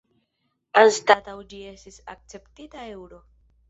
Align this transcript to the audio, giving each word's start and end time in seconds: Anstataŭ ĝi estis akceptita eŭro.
Anstataŭ 0.83 1.37
ĝi 1.53 1.61
estis 1.75 2.03
akceptita 2.17 2.93
eŭro. 2.99 3.27